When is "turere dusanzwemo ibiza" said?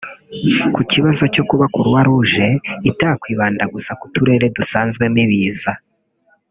4.13-5.71